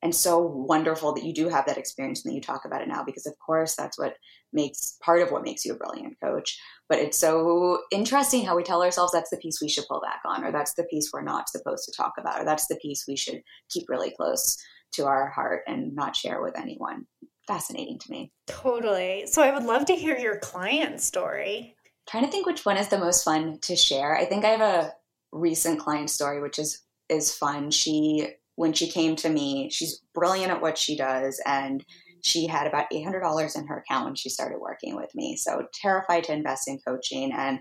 [0.05, 2.89] and so wonderful that you do have that experience and that you talk about it
[2.89, 4.15] now because of course that's what
[4.55, 8.63] makes part of what makes you a brilliant coach but it's so interesting how we
[8.63, 11.23] tell ourselves that's the piece we should pull back on or that's the piece we're
[11.23, 14.57] not supposed to talk about or that's the piece we should keep really close
[14.93, 17.07] to our heart and not share with anyone
[17.47, 18.33] fascinating to me.
[18.47, 19.27] Totally.
[19.27, 21.77] So I would love to hear your client story.
[21.85, 24.17] I'm trying to think which one is the most fun to share.
[24.17, 24.93] I think I have a
[25.33, 27.71] recent client story which is is fun.
[27.71, 31.85] She when she came to me, she's brilliant at what she does and
[32.25, 35.37] she had about $800 in her account when she started working with me.
[35.37, 37.59] So terrified to invest in coaching and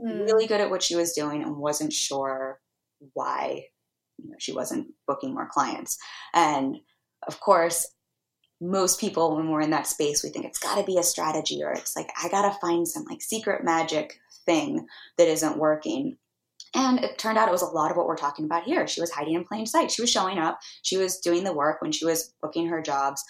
[0.00, 0.24] mm.
[0.24, 2.58] really good at what she was doing and wasn't sure
[3.12, 3.66] why
[4.16, 5.98] you know, she wasn't booking more clients.
[6.34, 6.76] And
[7.26, 7.86] of course,
[8.60, 11.62] most people when we're in that space we think it's got to be a strategy
[11.62, 14.84] or it's like i got to find some like secret magic thing
[15.16, 16.16] that isn't working
[16.74, 19.00] and it turned out it was a lot of what we're talking about here she
[19.00, 21.92] was hiding in plain sight she was showing up she was doing the work when
[21.92, 23.22] she was booking her jobs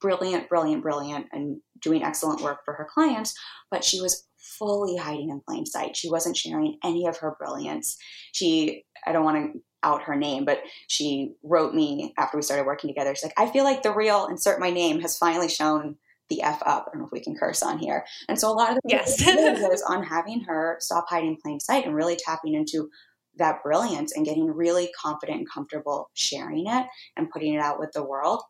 [0.00, 3.34] brilliant brilliant brilliant and doing excellent work for her clients
[3.70, 7.96] but she was fully hiding in plain sight she wasn't sharing any of her brilliance
[8.32, 12.66] she i don't want to out her name, but she wrote me after we started
[12.66, 13.14] working together.
[13.14, 15.96] She's like, I feel like the real insert my name has finally shown
[16.28, 16.86] the F up.
[16.86, 18.04] I don't know if we can curse on here.
[18.28, 19.22] And so a lot of the yes.
[19.24, 22.90] was on having her stop hiding in plain sight and really tapping into
[23.36, 27.92] that brilliance and getting really confident and comfortable sharing it and putting it out with
[27.92, 28.42] the world.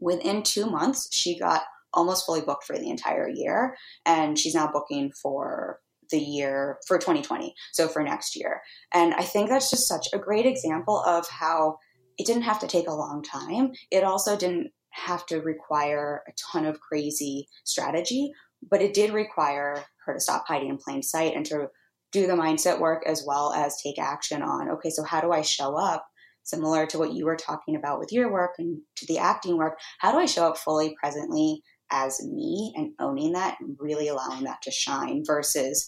[0.00, 1.62] Within two months, she got
[1.92, 3.76] almost fully booked for the entire year.
[4.04, 8.62] And she's now booking for the year for 2020, so for next year.
[8.92, 11.78] And I think that's just such a great example of how
[12.16, 13.72] it didn't have to take a long time.
[13.90, 18.32] It also didn't have to require a ton of crazy strategy,
[18.68, 21.68] but it did require her to stop hiding in plain sight and to
[22.10, 25.42] do the mindset work as well as take action on okay, so how do I
[25.42, 26.06] show up?
[26.48, 29.78] Similar to what you were talking about with your work and to the acting work,
[29.98, 34.44] how do I show up fully presently as me and owning that and really allowing
[34.44, 35.86] that to shine versus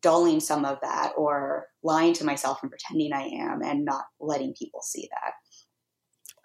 [0.00, 4.54] dulling some of that or lying to myself and pretending I am and not letting
[4.58, 5.32] people see that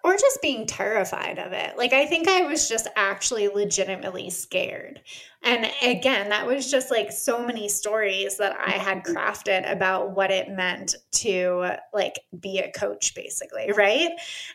[0.04, 1.78] or just being terrified of it.
[1.78, 5.00] Like, I think I was just actually legitimately scared.
[5.44, 9.16] And again, that was just like so many stories that I had mm-hmm.
[9.16, 13.72] crafted about what it meant to like be a coach, basically.
[13.72, 14.10] Right.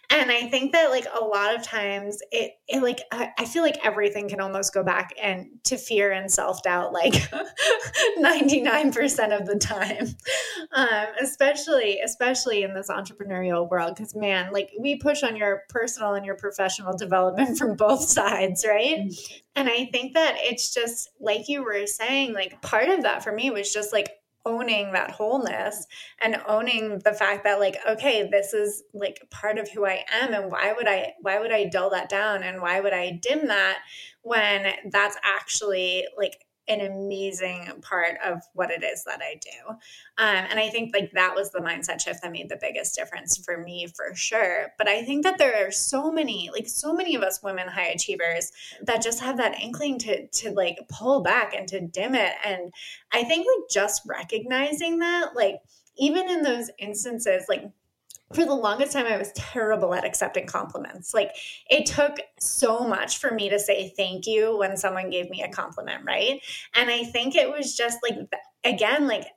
[0.10, 3.86] And I think that like a lot of times it, it like, I feel like
[3.86, 7.14] everything can almost go back and to fear and self doubt, like
[8.20, 10.08] 99% of the time,
[10.72, 13.98] um, especially, especially in this entrepreneurial world.
[13.98, 18.66] Cause man, like we push on your personal and your professional development from both sides,
[18.66, 19.12] right?
[19.58, 23.32] And I think that it's just like you were saying, like part of that for
[23.32, 24.12] me was just like
[24.46, 25.88] owning that wholeness
[26.22, 30.34] and owning the fact that like okay this is like part of who i am
[30.34, 33.46] and why would i why would i dull that down and why would i dim
[33.48, 33.80] that
[34.22, 39.70] when that's actually like an amazing part of what it is that I do.
[40.18, 43.38] Um, and I think like that was the mindset shift that made the biggest difference
[43.38, 44.68] for me for sure.
[44.78, 47.88] But I think that there are so many, like so many of us women high
[47.88, 48.52] achievers
[48.82, 52.34] that just have that inkling to to like pull back and to dim it.
[52.44, 52.72] And
[53.12, 55.62] I think like just recognizing that, like
[55.98, 57.64] even in those instances, like
[58.34, 61.14] for the longest time, I was terrible at accepting compliments.
[61.14, 61.32] Like
[61.70, 65.50] it took so much for me to say thank you when someone gave me a
[65.50, 66.42] compliment, right?
[66.76, 68.16] And I think it was just like,
[68.64, 69.28] again, like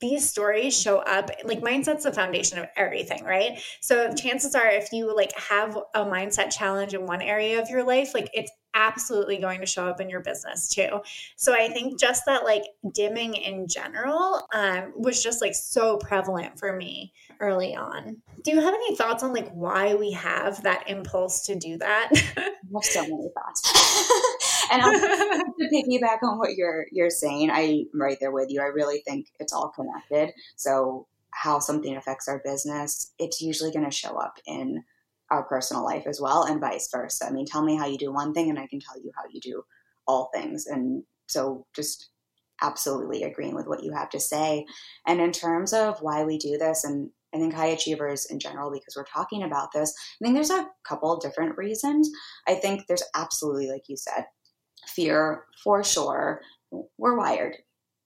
[0.00, 4.92] these stories show up like mindset's the foundation of everything right so chances are if
[4.92, 9.38] you like have a mindset challenge in one area of your life like it's absolutely
[9.38, 11.00] going to show up in your business too.
[11.36, 16.58] So i think just that like dimming in general um, was just like so prevalent
[16.58, 18.16] for me early on.
[18.42, 22.10] Do you have any thoughts on like why we have that impulse to do that?
[22.36, 24.42] I have so many thoughts.
[24.70, 27.50] And I'll, to piggyback on what you're you're saying.
[27.50, 28.62] I'm right there with you.
[28.62, 30.32] I really think it's all connected.
[30.56, 34.84] So how something affects our business it's usually going to show up in
[35.32, 38.12] our personal life as well and vice versa i mean tell me how you do
[38.12, 39.62] one thing and i can tell you how you do
[40.06, 42.10] all things and so just
[42.60, 44.64] absolutely agreeing with what you have to say
[45.06, 48.70] and in terms of why we do this and I think high achievers in general,
[48.70, 52.10] because we're talking about this, I think there's a couple different reasons.
[52.46, 54.26] I think there's absolutely, like you said,
[54.86, 56.42] fear for sure.
[56.98, 57.56] We're wired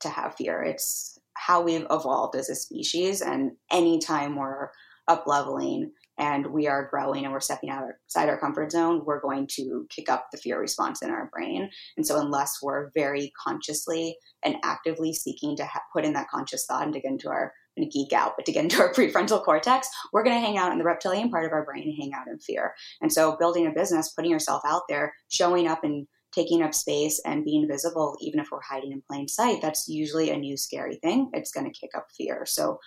[0.01, 0.63] to have fear.
[0.63, 3.21] It's how we've evolved as a species.
[3.21, 4.71] And anytime we're
[5.09, 9.47] up leveling and we are growing and we're stepping outside our comfort zone, we're going
[9.53, 11.71] to kick up the fear response in our brain.
[11.97, 16.67] And so, unless we're very consciously and actively seeking to ha- put in that conscious
[16.67, 17.53] thought and to get into our
[17.93, 20.79] geek out, but to get into our prefrontal cortex, we're going to hang out in
[20.79, 22.75] the reptilian part of our brain and hang out in fear.
[23.01, 27.21] And so, building a business, putting yourself out there, showing up and taking up space
[27.25, 30.97] and being visible, even if we're hiding in plain sight, that's usually a new scary
[30.97, 31.31] thing.
[31.33, 32.45] It's going to kick up fear.
[32.47, 32.79] So,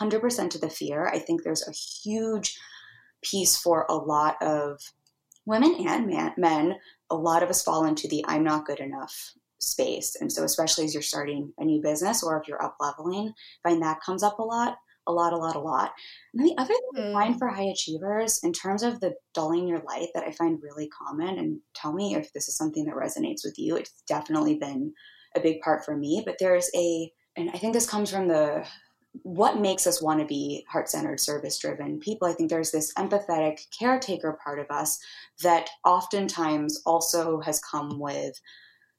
[0.00, 1.08] 100% to the fear.
[1.08, 2.58] I think there's a huge
[3.22, 4.80] piece for a lot of
[5.46, 6.76] women and man, men.
[7.10, 10.16] A lot of us fall into the I'm not good enough space.
[10.20, 13.82] And so, especially as you're starting a new business or if you're up leveling, find
[13.82, 15.92] that comes up a lot, a lot, a lot, a lot.
[16.32, 17.38] And then the other thing I find mm.
[17.38, 21.38] for high achievers, in terms of the dulling your light, that I find really common,
[21.38, 23.76] and tell me if this is something that resonates with you.
[23.76, 24.92] It's definitely been
[25.36, 28.66] a big part for me, but there's a, and I think this comes from the
[29.22, 32.26] what makes us want to be heart centered, service driven people.
[32.26, 34.98] I think there's this empathetic caretaker part of us
[35.42, 38.40] that oftentimes also has come with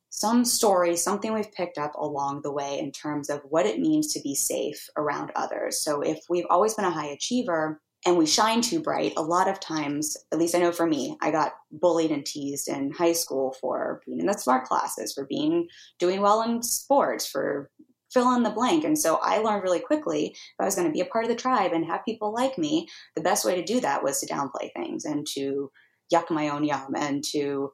[0.09, 4.13] some story, something we've picked up along the way in terms of what it means
[4.13, 5.81] to be safe around others.
[5.81, 9.47] So if we've always been a high achiever, and we shine too bright, a lot
[9.47, 13.13] of times, at least I know for me, I got bullied and teased in high
[13.13, 17.69] school for being in the smart classes, for being doing well in sports, for
[18.13, 18.83] fill in the blank.
[18.83, 21.29] And so I learned really quickly if I was going to be a part of
[21.29, 24.27] the tribe and have people like me, the best way to do that was to
[24.27, 25.71] downplay things and to
[26.13, 27.71] yuck my own yum and to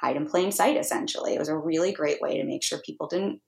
[0.00, 1.34] hide in plain sight, essentially.
[1.34, 3.40] It was a really great way to make sure people didn't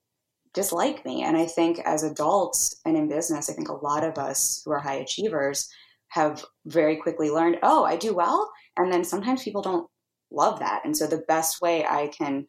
[0.54, 1.22] dislike me.
[1.22, 4.72] And I think as adults and in business, I think a lot of us who
[4.72, 5.68] are high achievers
[6.09, 8.50] have very quickly learned, oh, I do well.
[8.76, 9.88] And then sometimes people don't
[10.30, 10.82] love that.
[10.84, 12.46] And so the best way I can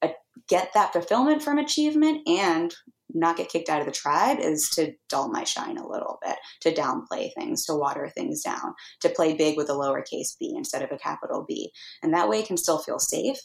[0.00, 0.08] uh,
[0.48, 2.74] get that fulfillment from achievement and
[3.14, 6.36] not get kicked out of the tribe is to dull my shine a little bit,
[6.60, 10.82] to downplay things, to water things down, to play big with a lowercase b instead
[10.82, 11.72] of a capital B.
[12.02, 13.40] And that way I can still feel safe.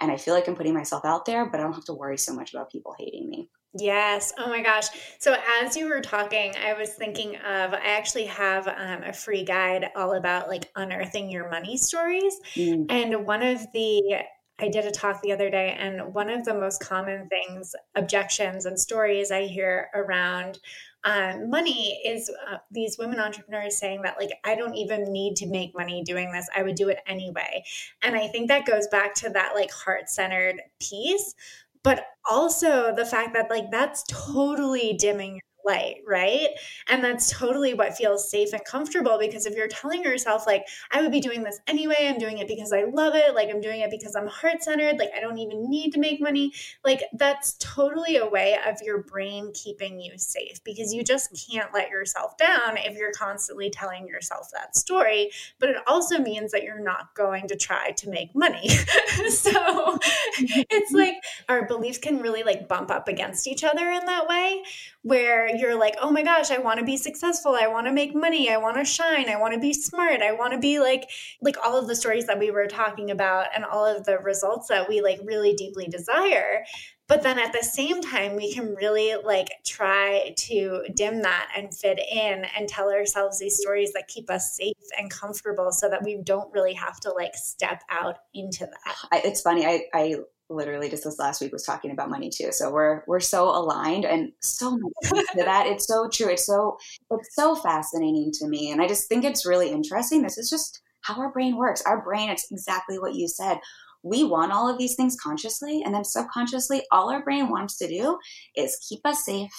[0.00, 2.16] And I feel like I'm putting myself out there, but I don't have to worry
[2.16, 3.50] so much about people hating me.
[3.78, 4.32] Yes.
[4.36, 4.86] Oh my gosh.
[5.20, 9.44] So as you were talking, I was thinking of I actually have um, a free
[9.44, 12.34] guide all about like unearthing your money stories.
[12.56, 12.86] Mm.
[12.88, 14.22] And one of the
[14.60, 18.66] I did a talk the other day, and one of the most common things, objections,
[18.66, 20.58] and stories I hear around
[21.02, 25.46] um, money is uh, these women entrepreneurs saying that, like, I don't even need to
[25.46, 26.46] make money doing this.
[26.54, 27.64] I would do it anyway.
[28.02, 31.34] And I think that goes back to that, like, heart centered piece
[31.82, 36.48] but also the fact that like that's totally dimming light, right?
[36.88, 41.02] And that's totally what feels safe and comfortable because if you're telling yourself, like, I
[41.02, 43.80] would be doing this anyway, I'm doing it because I love it, like, I'm doing
[43.80, 46.52] it because I'm heart centered, like, I don't even need to make money,
[46.84, 51.72] like, that's totally a way of your brain keeping you safe because you just can't
[51.72, 55.30] let yourself down if you're constantly telling yourself that story.
[55.58, 58.68] But it also means that you're not going to try to make money.
[59.28, 60.60] so mm-hmm.
[60.70, 61.14] it's like
[61.48, 64.62] our beliefs can really like bump up against each other in that way
[65.02, 67.56] where you're like, oh my gosh, I want to be successful.
[67.58, 68.50] I want to make money.
[68.50, 69.30] I want to shine.
[69.30, 70.20] I want to be smart.
[70.20, 71.08] I want to be like,
[71.40, 74.68] like all of the stories that we were talking about and all of the results
[74.68, 76.64] that we like really deeply desire.
[77.08, 81.74] But then at the same time, we can really like try to dim that and
[81.74, 86.04] fit in and tell ourselves these stories that keep us safe and comfortable so that
[86.04, 89.24] we don't really have to like step out into that.
[89.24, 89.66] It's funny.
[89.66, 90.16] I, I
[90.50, 92.52] literally just this last week was talking about money too.
[92.52, 95.66] So we're we're so aligned and so much to that.
[95.66, 96.28] It's so true.
[96.28, 96.76] It's so
[97.10, 98.70] it's so fascinating to me.
[98.70, 100.22] And I just think it's really interesting.
[100.22, 101.82] This is just how our brain works.
[101.82, 103.58] Our brain, it's exactly what you said.
[104.02, 107.88] We want all of these things consciously, and then subconsciously, all our brain wants to
[107.88, 108.18] do
[108.56, 109.52] is keep us safe.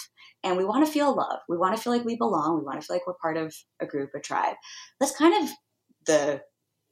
[0.44, 1.40] And we want to feel love.
[1.48, 2.58] We want to feel like we belong.
[2.58, 4.56] We want to feel like we're part of a group, a tribe.
[5.00, 5.52] That's kind of
[6.08, 6.42] the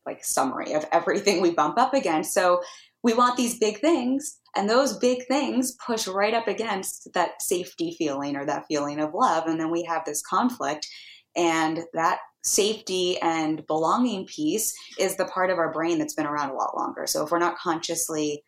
[0.06, 2.34] like summary of everything we bump up against.
[2.34, 2.62] So
[3.04, 7.96] we want these big things and those big things push right up against that safety
[7.98, 10.88] feeling or that feeling of love and then we have this conflict
[11.36, 16.50] and that safety and belonging piece is the part of our brain that's been around
[16.50, 17.06] a lot longer.
[17.06, 18.44] So if we're not consciously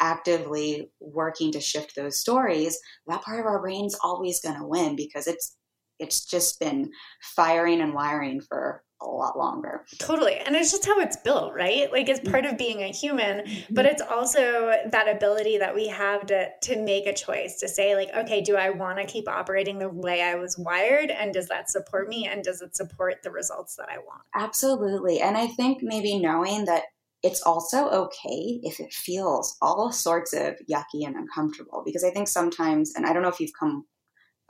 [0.00, 4.94] actively working to shift those stories that part of our brain's always going to win
[4.94, 5.56] because it's
[5.98, 6.90] it's just been
[7.34, 9.84] firing and wiring for a lot longer.
[9.98, 10.36] Totally.
[10.36, 11.90] And it's just how it's built, right?
[11.92, 13.74] Like it's part of being a human, mm-hmm.
[13.74, 17.94] but it's also that ability that we have to to make a choice to say
[17.94, 21.48] like, okay, do I want to keep operating the way I was wired and does
[21.48, 24.22] that support me and does it support the results that I want?
[24.34, 25.20] Absolutely.
[25.20, 26.84] And I think maybe knowing that
[27.22, 32.28] it's also okay if it feels all sorts of yucky and uncomfortable because I think
[32.28, 33.84] sometimes and I don't know if you've come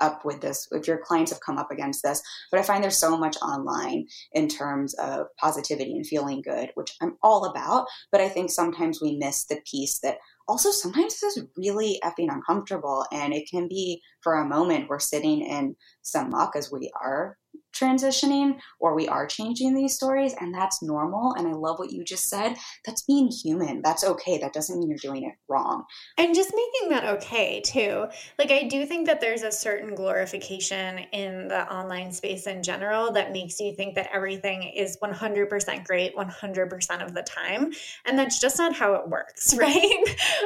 [0.01, 2.23] up with this, if your clients have come up against this.
[2.51, 6.95] But I find there's so much online in terms of positivity and feeling good, which
[7.01, 7.87] I'm all about.
[8.13, 10.19] But I think sometimes we miss the piece that
[10.49, 13.05] also sometimes this is really effing uncomfortable.
[13.13, 17.37] And it can be for a moment we're sitting in some muck as we are
[17.75, 22.05] transitioning or we are changing these stories and that's normal and i love what you
[22.05, 22.57] just said.
[22.85, 23.83] That's being human.
[23.83, 24.39] That's okay.
[24.39, 25.85] That doesn't mean you're doing it wrong.
[26.19, 28.07] And just making that okay too.
[28.39, 33.13] Like i do think that there's a certain glorification in the online space in general
[33.13, 37.73] that makes you think that everything is 100% great 100% of the time
[38.05, 40.05] and that's just not how it works right?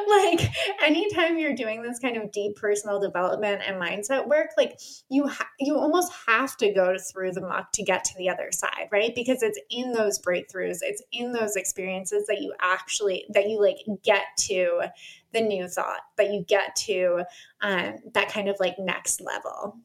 [0.09, 0.51] Like
[0.83, 5.49] anytime you're doing this kind of deep personal development and mindset work like you ha-
[5.59, 8.89] you almost have to go through through the muck to get to the other side,
[8.91, 9.15] right?
[9.15, 13.79] Because it's in those breakthroughs, it's in those experiences that you actually that you like
[14.03, 14.83] get to
[15.33, 17.23] the new thought, that you get to
[17.61, 19.79] um, that kind of like next level.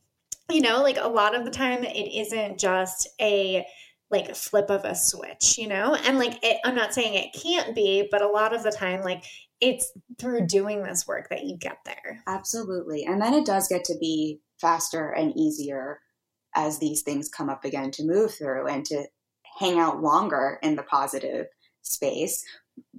[0.50, 3.66] You know, like a lot of the time, it isn't just a
[4.12, 5.96] like flip of a switch, you know?
[6.06, 9.02] And like, it, I'm not saying it can't be, but a lot of the time,
[9.02, 9.26] like,
[9.60, 12.22] it's through doing this work that you get there.
[12.28, 13.04] Absolutely.
[13.06, 16.00] And then it does get to be faster and easier
[16.56, 19.06] as these things come up again to move through and to
[19.60, 21.48] hang out longer in the positive
[21.82, 22.44] space.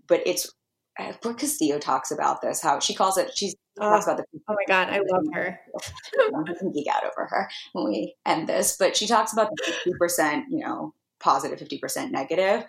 [0.07, 0.53] But it's
[0.99, 4.25] uh, Brooke Castillo talks about this, how she calls it, she's oh, talks about the
[4.49, 5.61] Oh my God, I love her.
[6.49, 9.95] I can geek out over her when we end this, but she talks about the
[10.01, 12.65] 50%, you know, positive, 50% negative.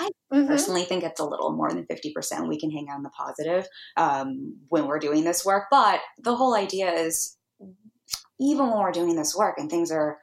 [0.00, 0.46] I mm-hmm.
[0.46, 3.66] personally think it's a little more than 50% we can hang on the positive
[3.96, 5.64] um, when we're doing this work.
[5.70, 7.36] But the whole idea is
[8.40, 10.18] even when we're doing this work and things are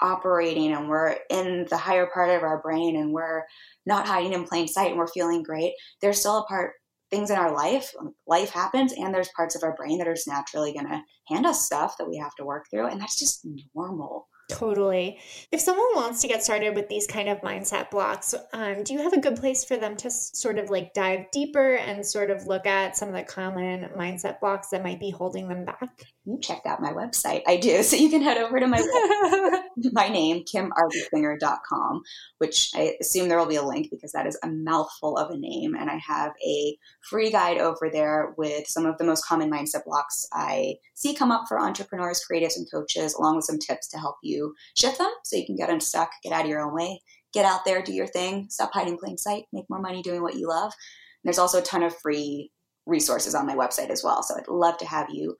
[0.00, 3.44] operating and we're in the higher part of our brain and we're
[3.84, 6.72] not hiding in plain sight and we're feeling great, there's still a part
[7.10, 7.92] things in our life,
[8.26, 11.44] life happens, and there's parts of our brain that are just naturally going to hand
[11.44, 14.28] us stuff that we have to work through, and that's just normal.
[14.50, 15.18] Totally.
[15.52, 19.00] If someone wants to get started with these kind of mindset blocks, um, do you
[19.00, 22.46] have a good place for them to sort of like dive deeper and sort of
[22.46, 26.04] look at some of the common mindset blocks that might be holding them back?
[26.30, 27.42] You checked out my website.
[27.46, 27.82] I do.
[27.90, 28.78] So you can head over to my
[29.92, 32.02] my name, kimargersinger.com,
[32.38, 35.36] which I assume there will be a link because that is a mouthful of a
[35.36, 35.74] name.
[35.74, 39.84] And I have a free guide over there with some of the most common mindset
[39.86, 43.98] blocks I see come up for entrepreneurs, creatives, and coaches, along with some tips to
[43.98, 47.02] help you shift them so you can get unstuck, get out of your own way,
[47.32, 50.36] get out there, do your thing, stop hiding plain sight, make more money doing what
[50.36, 50.72] you love.
[50.72, 52.52] And there's also a ton of free
[52.86, 54.22] resources on my website as well.
[54.22, 55.36] So I'd love to have you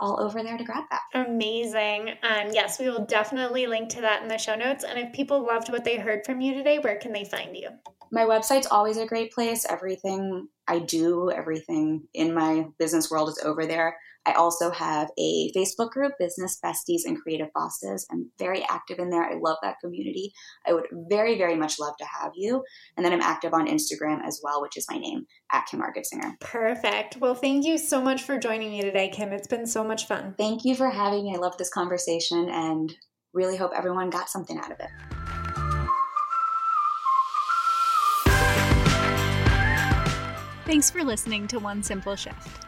[0.00, 1.26] all over there to grab that.
[1.26, 2.10] Amazing.
[2.22, 4.84] Um, yes, we will definitely link to that in the show notes.
[4.84, 7.70] And if people loved what they heard from you today, where can they find you?
[8.10, 9.66] My website's always a great place.
[9.68, 13.96] Everything I do, everything in my business world is over there.
[14.28, 18.06] I also have a Facebook group, Business Besties and Creative Bosses.
[18.12, 19.24] I'm very active in there.
[19.24, 20.32] I love that community.
[20.66, 22.62] I would very, very much love to have you.
[22.96, 26.38] And then I'm active on Instagram as well, which is my name, at Kim Argersinger.
[26.40, 27.16] Perfect.
[27.16, 29.32] Well, thank you so much for joining me today, Kim.
[29.32, 30.34] It's been so much fun.
[30.36, 31.34] Thank you for having me.
[31.34, 32.94] I love this conversation and
[33.32, 34.90] really hope everyone got something out of it.
[40.66, 42.67] Thanks for listening to One Simple Shift.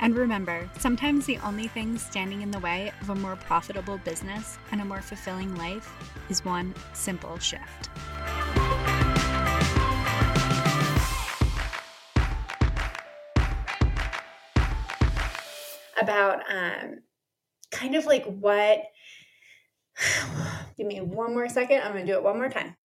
[0.00, 4.56] And remember, sometimes the only thing standing in the way of a more profitable business
[4.70, 5.92] and a more fulfilling life
[6.28, 7.88] is one simple shift.
[16.00, 17.00] About um,
[17.72, 18.84] kind of like what.
[20.76, 21.82] Give me one more second.
[21.82, 22.76] I'm to do it one more time.